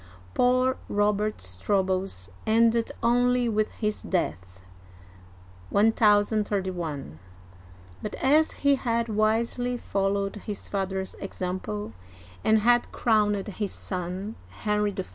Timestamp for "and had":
12.43-12.91